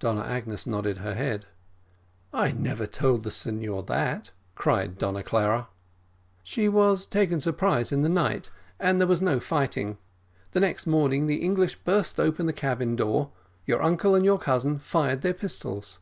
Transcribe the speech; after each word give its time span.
Donna 0.00 0.22
Agnes 0.22 0.66
nodded 0.66 0.98
her 0.98 1.14
head. 1.14 1.46
"I 2.32 2.50
never 2.50 2.84
told 2.84 3.22
the 3.22 3.30
signor 3.30 3.84
that," 3.84 4.32
cried 4.56 4.98
Donna 4.98 5.22
Clara. 5.22 5.68
"She 6.42 6.68
was 6.68 7.06
taken 7.06 7.36
by 7.36 7.42
surprise 7.42 7.92
in 7.92 8.02
the 8.02 8.08
night, 8.08 8.50
and 8.80 8.98
there 8.98 9.06
was 9.06 9.22
no 9.22 9.38
fighting. 9.38 9.98
The 10.50 10.58
next 10.58 10.88
morning 10.88 11.28
the 11.28 11.36
English 11.36 11.76
burst 11.84 12.18
open 12.18 12.46
the 12.46 12.52
cabin 12.52 12.96
door; 12.96 13.30
your 13.66 13.80
uncle 13.80 14.16
and 14.16 14.24
your 14.24 14.40
cousin 14.40 14.80
fired 14.80 15.22
their 15.22 15.32
pistols." 15.32 16.00